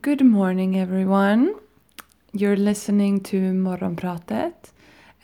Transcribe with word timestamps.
Good 0.00 0.24
morning, 0.24 0.76
everyone. 0.76 1.54
You're 2.32 2.56
listening 2.56 3.20
to 3.24 3.52
Morgonpratet, 3.52 4.72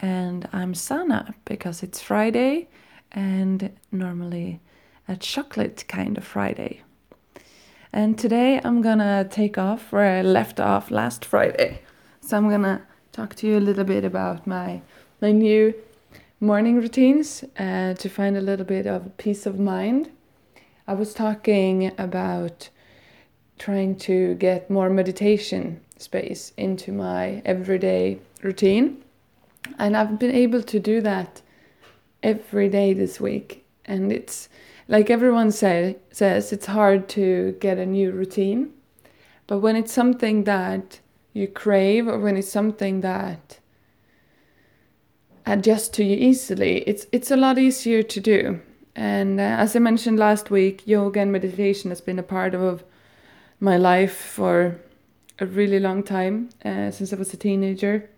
and 0.00 0.48
I'm 0.52 0.74
Sanna 0.74 1.34
because 1.44 1.82
it's 1.82 2.00
Friday 2.00 2.68
and 3.10 3.70
normally 3.90 4.60
a 5.08 5.16
chocolate 5.16 5.86
kind 5.88 6.16
of 6.16 6.24
Friday. 6.24 6.82
And 7.92 8.16
today 8.16 8.60
I'm 8.62 8.80
gonna 8.80 9.26
take 9.28 9.58
off 9.58 9.90
where 9.90 10.18
I 10.18 10.22
left 10.22 10.60
off 10.60 10.92
last 10.92 11.24
Friday. 11.24 11.80
So 12.20 12.36
I'm 12.36 12.48
gonna 12.48 12.82
talk 13.10 13.34
to 13.36 13.48
you 13.48 13.58
a 13.58 13.66
little 13.68 13.84
bit 13.84 14.04
about 14.04 14.46
my 14.46 14.82
my 15.20 15.32
new 15.32 15.74
morning 16.38 16.76
routines 16.76 17.42
uh, 17.58 17.94
to 17.94 18.08
find 18.08 18.36
a 18.36 18.40
little 18.40 18.66
bit 18.66 18.86
of 18.86 19.16
peace 19.16 19.46
of 19.46 19.58
mind. 19.58 20.10
I 20.86 20.92
was 20.92 21.12
talking 21.12 21.90
about 21.98 22.68
trying 23.60 23.94
to 23.94 24.34
get 24.36 24.70
more 24.70 24.88
meditation 24.88 25.80
space 25.98 26.52
into 26.56 26.90
my 26.90 27.42
everyday 27.44 28.18
routine. 28.42 29.04
And 29.78 29.96
I've 29.96 30.18
been 30.18 30.34
able 30.34 30.62
to 30.62 30.80
do 30.80 31.02
that 31.02 31.42
every 32.22 32.70
day 32.70 32.94
this 32.94 33.20
week. 33.20 33.64
And 33.84 34.10
it's 34.10 34.48
like 34.88 35.10
everyone 35.10 35.52
say, 35.52 35.98
says, 36.10 36.52
it's 36.52 36.66
hard 36.66 37.06
to 37.10 37.54
get 37.60 37.76
a 37.76 37.84
new 37.84 38.10
routine. 38.10 38.72
But 39.46 39.58
when 39.58 39.76
it's 39.76 39.92
something 39.92 40.44
that 40.44 41.00
you 41.34 41.46
crave 41.46 42.08
or 42.08 42.18
when 42.18 42.38
it's 42.38 42.50
something 42.50 43.02
that 43.02 43.58
adjusts 45.44 45.90
to 45.90 46.04
you 46.04 46.16
easily, 46.16 46.78
it's, 46.88 47.06
it's 47.12 47.30
a 47.30 47.36
lot 47.36 47.58
easier 47.58 48.02
to 48.02 48.20
do. 48.20 48.60
And 48.96 49.38
uh, 49.38 49.42
as 49.42 49.76
I 49.76 49.80
mentioned 49.80 50.18
last 50.18 50.50
week, 50.50 50.86
yoga 50.86 51.20
and 51.20 51.30
meditation 51.30 51.90
has 51.90 52.00
been 52.00 52.18
a 52.18 52.22
part 52.22 52.54
of 52.54 52.84
my 53.60 53.76
life 53.76 54.16
for 54.16 54.80
a 55.38 55.46
really 55.46 55.78
long 55.78 56.02
time, 56.02 56.48
uh, 56.64 56.90
since 56.90 57.12
I 57.12 57.16
was 57.16 57.32
a 57.34 57.36
teenager. 57.36 58.08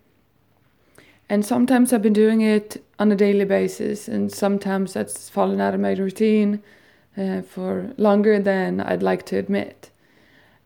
And 1.29 1.45
sometimes 1.45 1.93
I've 1.93 2.03
been 2.03 2.13
doing 2.13 2.41
it 2.41 2.83
on 2.99 3.11
a 3.11 3.17
daily 3.17 3.45
basis, 3.45 4.09
and 4.09 4.33
sometimes 4.33 4.93
that's 4.93 5.29
fallen 5.29 5.61
out 5.61 5.75
of 5.75 5.81
my 5.81 5.93
routine 5.93 6.63
uh, 7.17 7.43
for 7.43 7.93
longer 7.97 8.39
than 8.39 8.81
I'd 8.81 9.03
like 9.03 9.27
to 9.27 9.39
admit. 9.39 9.91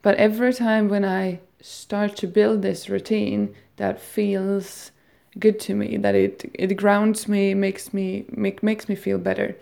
But 0.03 0.17
every 0.17 0.53
time 0.53 0.89
when 0.89 1.05
I 1.05 1.41
start 1.61 2.17
to 2.17 2.27
build 2.27 2.63
this 2.63 2.89
routine 2.89 3.55
that 3.77 4.01
feels 4.01 4.93
good 5.39 5.59
to 5.61 5.75
me, 5.75 5.97
that 5.97 6.15
it, 6.15 6.51
it 6.55 6.77
grounds 6.77 7.29
me, 7.29 7.55
makes 7.55 7.93
me 7.93 8.25
make, 8.31 8.63
makes 8.63 8.89
me 8.89 8.95
feel 8.95 9.19
better. 9.19 9.57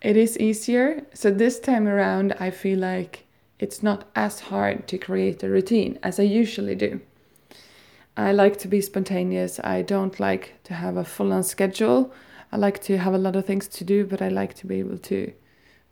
It 0.00 0.16
is 0.16 0.38
easier. 0.38 1.02
So 1.14 1.30
this 1.30 1.58
time 1.58 1.88
around, 1.88 2.34
I 2.38 2.50
feel 2.50 2.78
like 2.78 3.24
it's 3.58 3.82
not 3.82 4.08
as 4.14 4.40
hard 4.40 4.86
to 4.88 4.98
create 4.98 5.42
a 5.42 5.48
routine 5.48 5.98
as 6.02 6.20
I 6.20 6.24
usually 6.24 6.74
do. 6.74 7.00
I 8.16 8.32
like 8.32 8.58
to 8.58 8.68
be 8.68 8.80
spontaneous. 8.80 9.60
I 9.62 9.82
don't 9.82 10.18
like 10.18 10.54
to 10.64 10.74
have 10.74 10.96
a 10.96 11.04
full 11.04 11.32
on 11.32 11.44
schedule. 11.44 12.12
I 12.50 12.56
like 12.56 12.80
to 12.84 12.98
have 12.98 13.14
a 13.14 13.18
lot 13.18 13.36
of 13.36 13.46
things 13.46 13.68
to 13.68 13.84
do, 13.84 14.04
but 14.04 14.20
I 14.20 14.28
like 14.28 14.54
to 14.54 14.66
be 14.66 14.78
able 14.78 14.98
to 14.98 15.32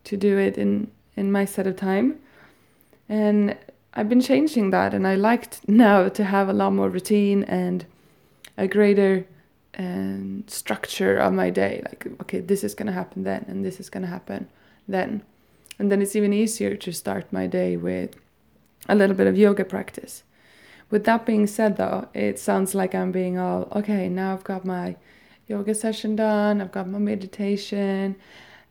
to 0.05 0.17
do 0.17 0.39
it 0.39 0.57
in 0.57 0.91
in 1.17 1.33
my 1.33 1.45
set 1.45 1.67
of 1.67 1.77
time. 1.77 2.19
And 3.09 3.57
I've 3.95 4.09
been 4.09 4.21
changing 4.21 4.71
that 4.71 4.93
and 4.93 5.07
I 5.07 5.15
liked 5.15 5.69
now 5.69 6.09
to 6.09 6.25
have 6.25 6.49
a 6.49 6.53
lot 6.53 6.73
more 6.73 6.91
routine 6.91 7.45
and 7.45 7.87
a 8.59 8.67
greater 8.69 9.27
um, 9.79 10.45
structure 10.47 11.17
of 11.17 11.33
my 11.33 11.51
day. 11.51 11.83
Like, 11.85 12.07
okay, 12.23 12.41
this 12.41 12.65
is 12.65 12.75
going 12.75 12.87
to 12.87 12.93
happen 12.93 13.25
then, 13.25 13.45
and 13.49 13.65
this 13.65 13.81
is 13.81 13.91
going 13.91 14.03
to 14.03 14.09
happen 14.09 14.49
then. 14.89 15.23
And 15.79 15.91
then 15.91 16.01
it's 16.01 16.17
even 16.17 16.33
easier 16.33 16.77
to 16.77 16.93
start 16.93 17.33
my 17.33 17.47
day 17.47 17.77
with 17.77 18.17
a 18.89 18.95
little 18.95 19.17
bit 19.17 19.27
of 19.27 19.37
yoga 19.37 19.65
practice. 19.65 20.23
With 20.91 21.05
that 21.05 21.27
being 21.27 21.47
said, 21.47 21.77
though, 21.77 22.09
it 22.15 22.39
sounds 22.39 22.75
like 22.75 22.95
I'm 22.95 23.13
being 23.13 23.39
all 23.39 23.69
okay. 23.75 24.09
Now 24.09 24.33
I've 24.33 24.45
got 24.45 24.65
my 24.65 24.97
yoga 25.49 25.75
session 25.75 26.17
done. 26.17 26.61
I've 26.61 26.73
got 26.73 26.89
my 26.89 26.99
meditation, 26.99 28.17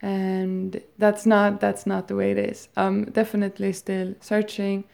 and 0.02 0.82
that's 0.98 1.26
not 1.26 1.60
that's 1.60 1.86
not 1.86 2.08
the 2.08 2.16
way 2.16 2.32
it 2.32 2.38
is. 2.38 2.70
I'm 2.78 3.06
definitely 3.06 3.74
still 3.74 4.16
searching. 4.22 4.86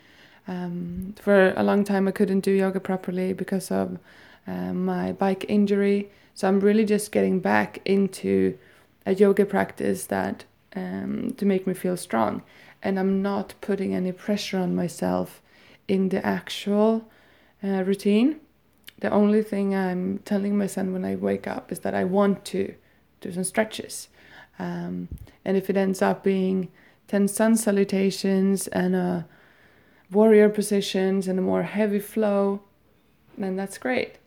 Um, 0.47 1.13
for 1.21 1.53
a 1.55 1.63
long 1.63 1.83
time, 1.83 2.07
I 2.07 2.11
couldn't 2.11 2.41
do 2.41 2.51
yoga 2.51 2.79
properly 2.79 3.33
because 3.33 3.69
of 3.69 3.99
uh, 4.47 4.73
my 4.73 5.11
bike 5.11 5.45
injury. 5.47 6.09
So 6.33 6.47
I'm 6.47 6.59
really 6.59 6.85
just 6.85 7.11
getting 7.11 7.39
back 7.39 7.79
into 7.85 8.57
a 9.05 9.13
yoga 9.13 9.45
practice 9.45 10.05
that 10.07 10.45
um, 10.75 11.33
to 11.37 11.45
make 11.45 11.67
me 11.67 11.73
feel 11.73 11.97
strong. 11.97 12.43
And 12.81 12.99
I'm 12.99 13.21
not 13.21 13.53
putting 13.61 13.93
any 13.93 14.11
pressure 14.11 14.57
on 14.57 14.75
myself 14.75 15.41
in 15.87 16.09
the 16.09 16.25
actual 16.25 17.09
uh, 17.63 17.83
routine. 17.83 18.39
The 18.99 19.09
only 19.11 19.43
thing 19.43 19.75
I'm 19.75 20.19
telling 20.19 20.57
my 20.57 20.67
son 20.67 20.93
when 20.93 21.05
I 21.05 21.15
wake 21.15 21.47
up 21.47 21.71
is 21.71 21.79
that 21.79 21.95
I 21.95 22.03
want 22.03 22.45
to 22.45 22.73
do 23.19 23.31
some 23.31 23.43
stretches. 23.43 24.09
Um, 24.59 25.07
and 25.43 25.57
if 25.57 25.69
it 25.69 25.77
ends 25.77 26.01
up 26.01 26.23
being 26.23 26.69
10 27.07 27.27
sun 27.27 27.57
salutations 27.57 28.67
and 28.67 28.95
a 28.95 29.27
warrior 30.11 30.49
positions 30.49 31.27
and 31.27 31.39
a 31.39 31.41
more 31.41 31.63
heavy 31.63 31.99
flow, 31.99 32.61
then 33.37 33.55
that's 33.55 33.77
great. 33.77 34.17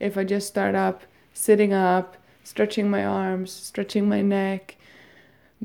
If 0.00 0.16
I 0.18 0.24
just 0.24 0.48
start 0.48 0.74
up 0.74 1.02
sitting 1.36 1.72
up, 1.72 2.16
stretching 2.42 2.90
my 2.90 3.04
arms, 3.04 3.52
stretching 3.52 4.08
my 4.08 4.22
neck, 4.22 4.75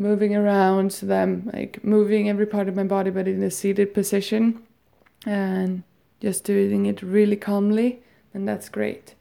moving 0.01 0.35
around 0.35 0.91
so 0.91 1.13
I'm 1.13 1.50
like 1.53 1.84
moving 1.84 2.28
every 2.28 2.47
part 2.47 2.67
of 2.67 2.75
my 2.75 2.84
body 2.84 3.12
but 3.12 3.28
in 3.28 3.44
a 3.44 3.51
seated 3.51 3.94
position 3.94 4.63
and 5.25 5.84
just 6.19 6.44
doing 6.44 6.88
it 6.88 7.01
really 7.03 7.35
calmly 7.35 8.01
and 8.34 8.47
that's 8.47 8.67
great. 8.67 9.13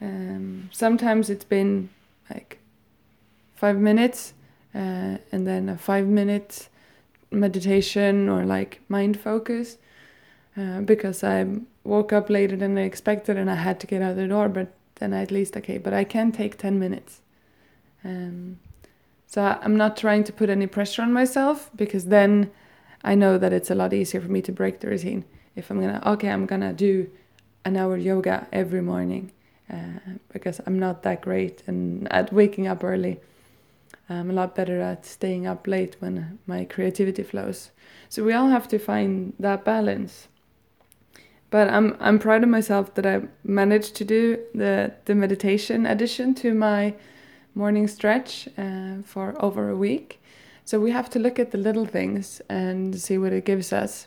Um, 0.00 0.68
sometimes 0.72 1.30
it's 1.30 1.44
been 1.44 1.88
like 2.30 2.58
five 3.54 3.78
minutes 3.78 4.34
uh, 4.74 5.16
and 5.32 5.46
then 5.46 5.68
a 5.68 5.78
five 5.78 6.06
minute 6.06 6.68
meditation 7.30 8.28
or 8.28 8.44
like 8.44 8.80
mind 8.88 9.18
focus 9.18 9.78
uh, 10.56 10.80
because 10.82 11.24
I 11.24 11.46
woke 11.84 12.12
up 12.12 12.28
later 12.28 12.56
than 12.56 12.76
I 12.76 12.82
expected 12.82 13.38
and 13.38 13.50
I 13.50 13.54
had 13.54 13.80
to 13.80 13.86
get 13.86 14.02
out 14.02 14.16
the 14.16 14.28
door 14.28 14.48
but 14.50 14.74
then 14.96 15.14
I 15.14 15.22
at 15.22 15.30
least 15.30 15.56
okay 15.56 15.78
but 15.78 15.94
I 15.94 16.04
can 16.04 16.32
take 16.32 16.58
10 16.58 16.78
minutes. 16.78 17.22
Um, 18.04 18.58
so 19.28 19.42
I'm 19.60 19.76
not 19.76 19.98
trying 19.98 20.24
to 20.24 20.32
put 20.32 20.48
any 20.48 20.66
pressure 20.66 21.02
on 21.02 21.12
myself 21.12 21.70
because 21.76 22.06
then 22.06 22.50
I 23.04 23.14
know 23.14 23.36
that 23.36 23.52
it's 23.52 23.70
a 23.70 23.74
lot 23.74 23.92
easier 23.92 24.22
for 24.22 24.28
me 24.28 24.40
to 24.40 24.52
break 24.52 24.80
the 24.80 24.88
routine. 24.88 25.26
If 25.54 25.70
I'm 25.70 25.80
gonna, 25.80 26.02
okay, 26.06 26.30
I'm 26.30 26.46
gonna 26.46 26.72
do 26.72 27.10
an 27.66 27.76
hour 27.76 27.98
yoga 27.98 28.46
every 28.52 28.80
morning 28.80 29.32
uh, 29.70 30.16
because 30.32 30.62
I'm 30.66 30.78
not 30.78 31.02
that 31.02 31.20
great 31.20 31.62
and 31.66 32.10
at 32.10 32.32
waking 32.32 32.66
up 32.66 32.82
early. 32.82 33.20
I'm 34.08 34.30
a 34.30 34.32
lot 34.32 34.54
better 34.54 34.80
at 34.80 35.04
staying 35.04 35.46
up 35.46 35.66
late 35.66 35.96
when 35.98 36.38
my 36.46 36.64
creativity 36.64 37.22
flows. 37.22 37.70
So 38.08 38.24
we 38.24 38.32
all 38.32 38.48
have 38.48 38.66
to 38.68 38.78
find 38.78 39.34
that 39.38 39.62
balance. 39.62 40.28
But 41.50 41.68
I'm 41.68 41.98
I'm 42.00 42.18
proud 42.18 42.44
of 42.44 42.48
myself 42.48 42.94
that 42.94 43.04
I 43.04 43.22
managed 43.44 43.94
to 43.96 44.06
do 44.06 44.38
the 44.54 44.94
the 45.04 45.14
meditation 45.14 45.84
addition 45.84 46.34
to 46.36 46.54
my 46.54 46.94
morning 47.58 47.88
stretch 47.88 48.48
uh, 48.56 49.02
for 49.04 49.34
over 49.40 49.68
a 49.68 49.76
week. 49.76 50.22
So 50.64 50.78
we 50.78 50.92
have 50.92 51.10
to 51.10 51.18
look 51.18 51.40
at 51.40 51.50
the 51.50 51.58
little 51.58 51.86
things 51.86 52.40
and 52.48 52.98
see 53.00 53.18
what 53.18 53.32
it 53.32 53.44
gives 53.44 53.72
us. 53.72 54.06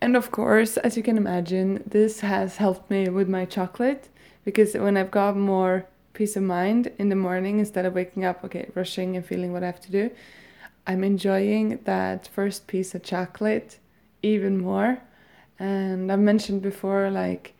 And 0.00 0.14
of 0.16 0.30
course, 0.30 0.76
as 0.76 0.96
you 0.96 1.02
can 1.02 1.16
imagine, 1.16 1.82
this 1.84 2.20
has 2.20 2.58
helped 2.58 2.88
me 2.88 3.08
with 3.08 3.28
my 3.28 3.46
chocolate 3.46 4.08
because 4.44 4.74
when 4.74 4.96
I've 4.96 5.10
got 5.10 5.36
more 5.36 5.86
peace 6.12 6.36
of 6.36 6.44
mind 6.44 6.92
in 6.98 7.08
the 7.08 7.16
morning 7.16 7.58
instead 7.58 7.84
of 7.84 7.94
waking 7.94 8.24
up, 8.24 8.44
okay, 8.44 8.70
rushing 8.76 9.16
and 9.16 9.26
feeling 9.26 9.52
what 9.52 9.64
I 9.64 9.66
have 9.66 9.80
to 9.80 9.90
do, 9.90 10.10
I'm 10.86 11.02
enjoying 11.02 11.80
that 11.82 12.28
first 12.28 12.68
piece 12.68 12.94
of 12.94 13.02
chocolate 13.02 13.80
even 14.22 14.56
more. 14.58 14.98
And 15.58 16.12
I've 16.12 16.20
mentioned 16.20 16.62
before, 16.62 17.10
like, 17.10 17.55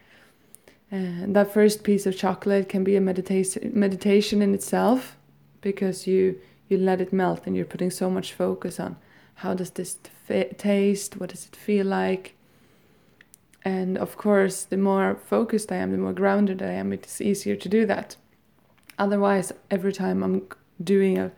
and 0.91 1.35
that 1.35 1.53
first 1.53 1.83
piece 1.83 2.06
of 2.06 2.17
chocolate 2.17 2.69
can 2.69 2.85
be 2.85 2.97
a 2.97 3.00
meditation 3.00 3.73
meditation 3.75 4.41
in 4.41 4.55
itself 4.55 5.17
because 5.61 6.06
you 6.06 6.38
you 6.69 6.79
let 6.79 7.00
it 7.00 7.12
melt 7.12 7.43
and 7.47 7.56
you're 7.56 7.65
putting 7.65 7.91
so 7.91 8.09
much 8.09 8.33
focus 8.33 8.79
on 8.79 8.97
how 9.37 9.55
does 9.55 9.71
this 9.71 9.99
taste 10.59 11.17
what 11.17 11.31
does 11.31 11.47
it 11.47 11.56
feel 11.56 11.87
like? 11.87 12.35
And 13.65 13.99
of 13.99 14.17
course 14.17 14.62
the 14.62 14.77
more 14.77 15.17
focused 15.27 15.73
i 15.73 15.77
am 15.77 15.91
the 15.91 15.99
more 15.99 16.12
grounded 16.12 16.62
i 16.62 16.71
am 16.71 16.93
it's 16.93 17.21
easier 17.21 17.56
to 17.56 17.69
do 17.69 17.85
that. 17.87 18.17
Otherwise 18.99 19.53
every 19.71 19.93
time 19.93 20.23
i'm 20.23 20.43
doing 20.83 21.19
a 21.19 21.33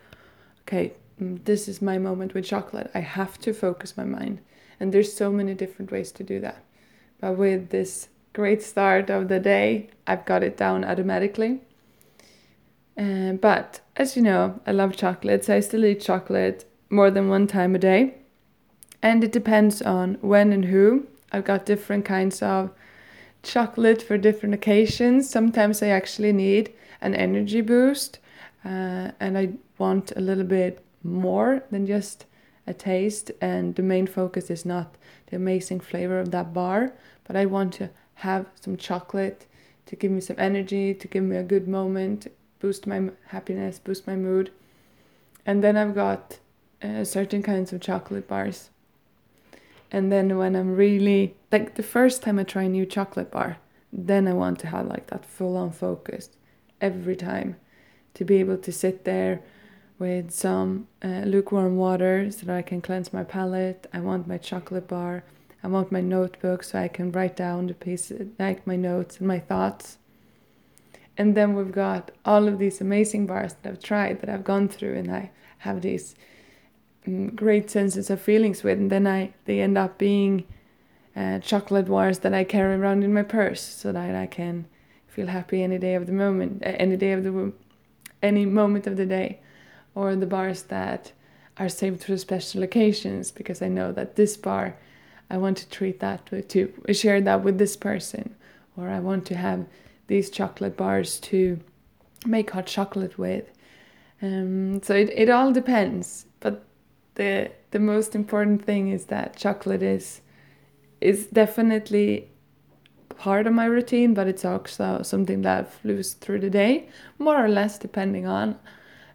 okay 0.63 0.93
mm, 1.21 1.43
this 1.45 1.69
is 1.69 1.81
my 1.81 1.97
moment 1.97 2.35
with 2.35 2.45
chocolate 2.45 2.91
i 2.95 3.01
have 3.01 3.39
to 3.39 3.55
focus 3.55 3.97
my 3.97 4.05
mind. 4.05 4.41
And 4.79 4.93
there's 4.93 5.13
so 5.13 5.33
many 5.33 5.55
different 5.55 5.91
ways 5.91 6.13
to 6.13 6.23
do 6.23 6.39
that. 6.41 6.63
But 7.21 7.37
with 7.37 7.71
this 7.71 8.09
great 8.33 8.63
start 8.63 9.11
of 9.11 9.29
the 9.29 9.41
day. 9.41 9.91
I've 10.07 10.25
got 10.25 10.43
it 10.43 10.57
down 10.57 10.85
automatically. 10.85 11.61
Uh, 12.97 13.33
but 13.33 13.81
as 13.97 14.17
you 14.17 14.23
know, 14.23 14.61
I 14.67 14.73
love 14.73 14.97
chocolate, 14.97 15.45
so 15.45 15.57
I 15.57 15.61
still 15.61 15.85
eat 15.85 16.01
chocolate 16.01 16.65
more 16.91 17.11
than 17.11 17.29
one 17.29 17.47
time 17.47 17.75
a 17.75 17.79
day. 17.79 18.15
And 19.03 19.23
it 19.23 19.33
depends 19.33 19.81
on 19.83 20.19
when 20.21 20.53
and 20.53 20.65
who 20.65 21.07
I've 21.31 21.45
got 21.45 21.67
different 21.67 22.05
kinds 22.05 22.43
of 22.43 22.71
chocolate 23.43 24.03
for 24.03 24.19
different 24.19 24.55
occasions. 24.55 25.31
Sometimes 25.31 25.83
I 25.83 25.89
actually 25.89 26.33
need 26.33 26.73
an 27.01 27.15
energy 27.15 27.61
boost 27.61 28.19
uh, 28.65 29.13
and 29.21 29.39
I 29.39 29.51
want 29.79 30.13
a 30.17 30.21
little 30.21 30.45
bit 30.45 30.85
more 31.03 31.63
than 31.71 31.87
just 31.87 32.27
a 32.67 32.75
taste. 32.75 33.31
And 33.41 33.75
the 33.77 33.83
main 33.83 34.07
focus 34.07 34.51
is 34.51 34.65
not 34.65 34.95
the 35.27 35.37
amazing 35.37 35.81
flavor 35.81 36.19
of 36.19 36.31
that 36.33 36.53
bar, 36.53 36.93
but 37.25 37.37
I 37.37 37.47
want 37.47 37.75
to 37.75 37.91
have 38.19 38.47
some 38.61 38.77
chocolate 38.77 39.47
to 39.87 39.97
give 39.97 40.11
me 40.11 40.21
some 40.21 40.37
energy, 40.39 40.93
to 40.95 41.09
give 41.09 41.25
me 41.25 41.37
a 41.37 41.43
good 41.43 41.67
moment, 41.69 42.27
boost 42.61 42.87
my 42.87 43.11
happiness, 43.29 43.79
boost 43.79 44.07
my 44.07 44.17
mood. 44.17 44.51
And 45.47 45.63
then 45.63 45.77
I've 45.77 45.95
got 45.95 46.39
uh, 46.83 47.05
certain 47.05 47.43
kinds 47.43 47.73
of 47.73 47.81
chocolate 47.81 48.29
bars. 48.29 48.71
And 49.91 50.13
then 50.13 50.37
when 50.37 50.55
I'm 50.55 50.75
really 50.77 51.35
like 51.51 51.77
the 51.77 51.83
first 51.83 52.23
time 52.23 52.39
I 52.39 52.45
try 52.45 52.65
a 52.65 52.69
new 52.69 52.85
chocolate 52.85 53.31
bar, 53.31 53.59
then 53.93 54.29
I 54.29 54.35
want 54.35 54.59
to 54.61 54.67
have 54.67 54.87
like 54.87 55.07
that 55.07 55.25
full 55.25 55.57
on 55.57 55.71
focus 55.71 56.29
every 56.81 57.17
time 57.17 57.57
to 58.15 58.25
be 58.25 58.37
able 58.41 58.59
to 58.59 58.73
sit 58.73 59.05
there 59.05 59.41
with 59.99 60.31
some 60.31 60.87
uh, 61.03 61.23
lukewarm 61.25 61.77
water 61.77 62.31
so 62.31 62.47
that 62.47 62.57
I 62.57 62.63
can 62.63 62.81
cleanse 62.81 63.13
my 63.13 63.25
palate. 63.25 63.87
I 63.93 64.01
want 64.01 64.29
my 64.29 64.39
chocolate 64.39 64.89
bar. 64.89 65.25
I 65.63 65.69
want 65.69 65.91
my 65.91 66.01
notebook 66.01 66.63
so 66.63 66.79
I 66.79 66.89
can 66.89 67.11
write 67.11 67.37
down 67.37 67.67
the 67.67 67.75
pieces, 67.75 68.29
like 68.39 68.67
my 68.67 68.77
notes 68.77 69.19
and 69.19 69.27
my 69.27 69.41
thoughts. 69.41 69.99
And 71.17 71.37
then 71.37 71.55
we've 71.55 71.73
got 71.73 72.13
all 72.25 72.47
of 72.47 72.59
these 72.59 72.81
amazing 72.81 73.27
bars 73.27 73.55
that 73.55 73.69
I've 73.69 73.83
tried, 73.83 74.21
that 74.21 74.31
I've 74.31 74.45
gone 74.45 74.69
through, 74.69 74.95
and 74.95 75.11
I 75.11 75.31
have 75.59 75.83
these 75.83 76.15
um, 77.07 77.35
great 77.35 77.71
senses 77.71 78.09
of 78.09 78.21
feelings 78.21 78.63
with. 78.63 78.79
And 78.79 78.91
then 78.91 79.07
I 79.07 79.33
they 79.47 79.61
end 79.61 79.77
up 79.77 79.99
being 79.99 80.45
uh, 81.17 81.41
chocolate 81.41 81.89
bars 81.89 82.21
that 82.21 82.33
I 82.33 82.45
carry 82.45 82.77
around 82.77 83.03
in 83.03 83.13
my 83.13 83.25
purse 83.25 83.61
so 83.61 83.91
that 83.91 84.15
I 84.15 84.27
can 84.27 84.67
feel 85.09 85.27
happy 85.27 85.65
any 85.65 85.79
day 85.79 85.95
of 85.97 86.07
the 86.07 86.13
moment, 86.13 86.63
any 86.65 86.97
day 86.97 87.13
of 87.13 87.25
the 87.25 87.53
any 88.23 88.47
moment 88.47 88.87
of 88.87 88.97
the 88.97 89.07
day, 89.07 89.41
or 89.97 90.15
the 90.15 90.27
bars 90.27 90.63
that 90.65 91.11
are 91.57 91.69
saved 91.69 92.05
for 92.05 92.17
special 92.17 92.63
occasions 92.63 93.33
because 93.33 93.61
I 93.61 93.69
know 93.69 93.91
that 93.91 94.15
this 94.15 94.37
bar 94.37 94.77
I 95.31 95.37
want 95.37 95.59
to 95.59 95.69
treat 95.69 96.01
that 96.01 96.27
to 96.49 96.95
share 96.95 97.21
that 97.21 97.45
with 97.45 97.59
this 97.59 97.77
person, 97.77 98.35
or 98.77 98.89
I 98.89 99.01
want 99.01 99.27
to 99.27 99.37
have 99.37 99.67
these 100.07 100.31
chocolate 100.31 100.77
bars 100.77 101.21
to 101.21 101.61
make 102.27 102.51
hot 102.51 102.67
chocolate 102.67 103.19
with. 103.19 103.51
Um, 104.23 104.83
so 104.83 104.95
it, 104.95 105.11
it 105.15 105.31
all 105.31 105.53
depends, 105.53 106.27
but 106.41 106.65
the 107.15 107.51
the 107.71 107.79
most 107.79 108.15
important 108.15 108.65
thing 108.65 108.89
is 108.89 109.07
that 109.07 109.37
chocolate 109.37 109.83
is 109.83 110.23
is 111.01 111.27
definitely 111.27 112.29
part 113.19 113.47
of 113.47 113.53
my 113.53 113.67
routine, 113.67 114.15
but 114.15 114.27
it's 114.27 114.45
also 114.45 115.03
something 115.03 115.43
that 115.43 115.73
flows 115.73 116.15
through 116.15 116.41
the 116.41 116.51
day, 116.51 116.89
more 117.19 117.45
or 117.45 117.49
less, 117.49 117.79
depending 117.79 118.27
on. 118.27 118.59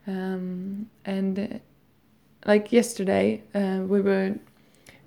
Um, 0.06 0.90
and 1.06 1.40
uh, 1.40 1.48
like 2.46 2.72
yesterday, 2.72 3.44
uh, 3.56 3.82
we 3.86 4.02
were 4.02 4.36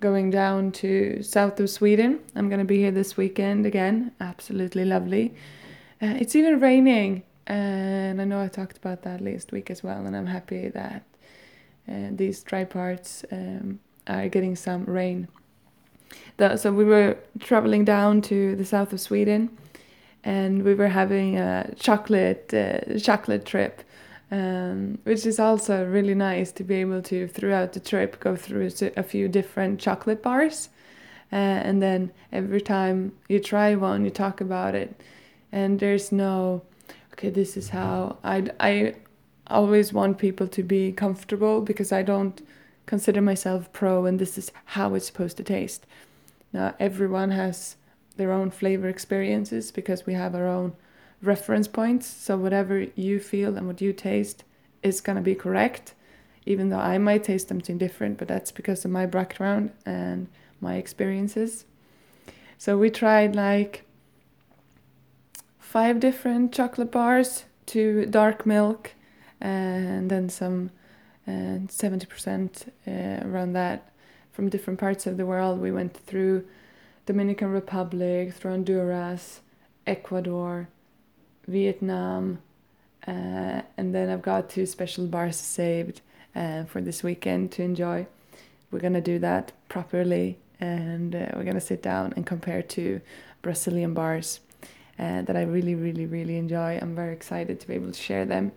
going 0.00 0.30
down 0.30 0.72
to 0.72 1.22
south 1.22 1.58
of 1.60 1.70
Sweden. 1.70 2.20
I'm 2.34 2.48
gonna 2.48 2.64
be 2.64 2.78
here 2.78 2.90
this 2.90 3.16
weekend 3.16 3.66
again. 3.66 4.12
Absolutely 4.20 4.84
lovely. 4.84 5.34
Uh, 6.02 6.14
it's 6.18 6.36
even 6.36 6.60
raining, 6.60 7.22
and 7.46 8.20
I 8.20 8.24
know 8.24 8.40
I 8.40 8.48
talked 8.48 8.76
about 8.76 9.02
that 9.02 9.20
last 9.20 9.52
week 9.52 9.70
as 9.70 9.82
well. 9.82 10.04
And 10.06 10.16
I'm 10.16 10.26
happy 10.26 10.68
that 10.68 11.02
uh, 11.88 12.08
these 12.10 12.42
dry 12.42 12.64
parts 12.64 13.24
um, 13.32 13.80
are 14.06 14.28
getting 14.28 14.56
some 14.56 14.84
rain. 14.84 15.28
The, 16.36 16.56
so 16.56 16.72
we 16.72 16.84
were 16.84 17.16
traveling 17.40 17.84
down 17.84 18.20
to 18.22 18.54
the 18.56 18.64
south 18.64 18.92
of 18.92 19.00
Sweden, 19.00 19.56
and 20.22 20.62
we 20.62 20.74
were 20.74 20.88
having 20.88 21.38
a 21.38 21.72
chocolate 21.76 22.52
uh, 22.52 22.98
chocolate 22.98 23.44
trip 23.46 23.82
um, 24.30 24.98
which 25.04 25.24
is 25.24 25.38
also 25.38 25.86
really 25.86 26.14
nice 26.14 26.52
to 26.52 26.64
be 26.64 26.76
able 26.76 27.02
to 27.02 27.28
throughout 27.28 27.72
the 27.72 27.80
trip 27.80 28.18
go 28.20 28.36
through 28.36 28.70
a 28.96 29.02
few 29.02 29.28
different 29.28 29.80
chocolate 29.80 30.22
bars. 30.22 30.68
Uh, 31.32 31.36
and 31.36 31.82
then 31.82 32.12
every 32.32 32.60
time 32.60 33.12
you 33.28 33.40
try 33.40 33.74
one 33.74 34.04
you 34.04 34.10
talk 34.10 34.40
about 34.40 34.76
it 34.76 35.00
and 35.50 35.80
there's 35.80 36.12
no 36.12 36.62
okay 37.12 37.30
this 37.30 37.56
is 37.56 37.70
how 37.70 38.16
i 38.22 38.48
i 38.60 38.94
always 39.48 39.92
want 39.92 40.18
people 40.18 40.46
to 40.46 40.62
be 40.62 40.92
comfortable 40.92 41.60
because 41.60 41.90
i 41.90 42.00
don't 42.00 42.42
consider 42.86 43.20
myself 43.20 43.72
pro 43.72 44.06
and 44.06 44.18
this 44.18 44.38
is 44.38 44.52
how 44.64 44.94
it's 44.94 45.06
supposed 45.06 45.36
to 45.36 45.42
taste. 45.42 45.86
Now 46.52 46.74
everyone 46.80 47.32
has 47.32 47.76
their 48.16 48.32
own 48.32 48.50
flavor 48.50 48.88
experiences 48.88 49.70
because 49.70 50.06
we 50.06 50.14
have 50.14 50.34
our 50.34 50.46
own 50.46 50.74
reference 51.22 51.68
points. 51.68 52.06
So 52.06 52.36
whatever 52.36 52.86
you 52.94 53.20
feel 53.20 53.56
and 53.56 53.66
what 53.66 53.80
you 53.80 53.92
taste 53.92 54.44
is 54.82 55.00
going 55.00 55.16
to 55.16 55.22
be 55.22 55.34
correct, 55.34 55.94
even 56.44 56.68
though 56.68 56.78
I 56.78 56.98
might 56.98 57.24
taste 57.24 57.48
something 57.48 57.78
different, 57.78 58.18
but 58.18 58.28
that's 58.28 58.52
because 58.52 58.84
of 58.84 58.90
my 58.90 59.06
background 59.06 59.72
and 59.84 60.28
my 60.60 60.76
experiences. 60.76 61.64
So 62.58 62.78
we 62.78 62.90
tried 62.90 63.34
like 63.36 63.84
five 65.58 66.00
different 66.00 66.52
chocolate 66.52 66.90
bars 66.90 67.44
to 67.66 68.06
dark 68.06 68.46
milk 68.46 68.92
and 69.40 70.10
then 70.10 70.28
some 70.28 70.70
uh, 71.26 71.58
70% 71.66 72.68
uh, 72.86 73.28
around 73.28 73.52
that 73.54 73.90
from 74.32 74.48
different 74.48 74.78
parts 74.78 75.06
of 75.06 75.16
the 75.16 75.26
world. 75.26 75.60
We 75.60 75.72
went 75.72 75.96
through 75.96 76.46
Dominican 77.04 77.50
Republic, 77.50 78.32
through 78.32 78.52
Honduras, 78.52 79.40
Ecuador, 79.86 80.68
Vietnam, 81.46 82.38
uh, 83.06 83.62
and 83.76 83.94
then 83.94 84.08
I've 84.08 84.22
got 84.22 84.50
two 84.50 84.66
special 84.66 85.06
bars 85.06 85.36
saved 85.36 86.00
uh, 86.34 86.64
for 86.64 86.80
this 86.80 87.02
weekend 87.02 87.52
to 87.52 87.62
enjoy. 87.62 88.06
We're 88.70 88.80
gonna 88.80 89.00
do 89.00 89.18
that 89.20 89.52
properly, 89.68 90.38
and 90.60 91.14
uh, 91.14 91.28
we're 91.34 91.44
gonna 91.44 91.60
sit 91.60 91.82
down 91.82 92.12
and 92.16 92.26
compare 92.26 92.62
two 92.62 93.00
Brazilian 93.42 93.94
bars 93.94 94.40
uh, 94.98 95.22
that 95.22 95.36
I 95.36 95.42
really, 95.42 95.74
really, 95.74 96.06
really 96.06 96.36
enjoy. 96.36 96.78
I'm 96.80 96.94
very 96.94 97.12
excited 97.12 97.60
to 97.60 97.68
be 97.68 97.74
able 97.74 97.92
to 97.92 98.00
share 98.00 98.24
them. 98.24 98.52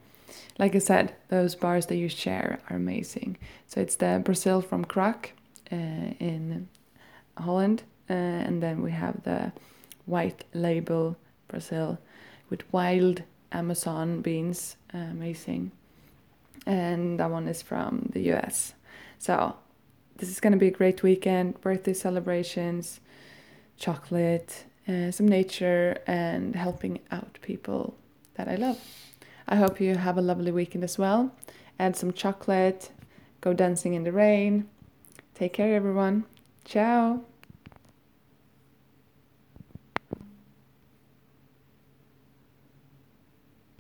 Like 0.58 0.76
I 0.76 0.80
said, 0.80 1.14
those 1.30 1.56
bars 1.56 1.86
that 1.88 1.98
you 1.98 2.10
share 2.10 2.60
are 2.70 2.76
amazing. 2.76 3.38
So 3.68 3.82
it's 3.82 3.96
the 3.96 4.22
Brazil 4.24 4.62
from 4.62 4.86
Krak 4.86 5.32
uh, 5.72 5.76
in 6.20 6.68
Holland, 7.38 7.84
uh, 8.10 8.14
and 8.14 8.62
then 8.64 8.82
we 8.82 8.92
have 8.92 9.24
the 9.24 9.52
white 10.06 10.44
label 10.54 11.18
Brazil 11.48 12.00
with 12.50 12.72
wild 12.72 13.24
Amazon 13.52 14.22
beans, 14.22 14.76
amazing. 14.94 15.72
And 16.66 17.20
that 17.20 17.32
one 17.32 17.48
is 17.48 17.62
from 17.62 18.10
the 18.14 18.32
US. 18.34 18.74
So 19.18 19.56
this 20.18 20.30
is 20.30 20.40
going 20.40 20.54
to 20.54 20.60
be 20.60 20.68
a 20.68 20.72
great 20.72 21.02
weekend, 21.04 21.60
birthday 21.62 21.94
celebrations, 21.94 23.00
chocolate, 23.78 24.66
uh, 24.88 25.12
some 25.12 25.28
nature, 25.28 25.98
and 26.08 26.56
helping 26.56 27.00
out 27.12 27.40
people 27.42 27.96
that 28.36 28.48
I 28.48 28.56
love. 28.56 28.80
I 29.48 29.56
hope 29.56 29.82
you 29.82 29.96
have 29.96 30.18
a 30.18 30.22
lovely 30.22 30.52
weekend 30.52 30.84
as 30.84 30.98
well. 30.98 31.32
Add 31.80 31.96
some 31.96 32.14
chocolate, 32.14 32.92
go 33.42 33.54
dancing 33.54 33.94
in 33.94 34.04
the 34.04 34.12
rain. 34.12 34.68
Take 35.34 35.54
care, 35.54 35.76
everyone. 35.76 36.26
Ciao. 36.66 37.29